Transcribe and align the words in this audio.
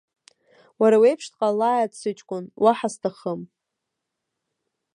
Уара 0.81 0.97
уеиԥш 1.01 1.25
дҟалааит 1.31 1.91
сыҷкәын, 1.99 2.45
уаҳа 2.63 2.89
сҭахым. 2.93 3.41